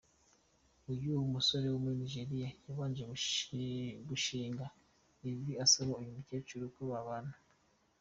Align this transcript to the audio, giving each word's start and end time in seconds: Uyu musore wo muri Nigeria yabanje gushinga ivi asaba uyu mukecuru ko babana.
Uyu 0.91 1.11
musore 1.33 1.65
wo 1.71 1.77
muri 1.83 1.95
Nigeria 2.01 2.49
yabanje 2.67 3.03
gushinga 4.09 4.65
ivi 5.29 5.53
asaba 5.65 5.91
uyu 6.01 6.15
mukecuru 6.17 6.63
ko 6.75 6.81
babana. 6.91 7.33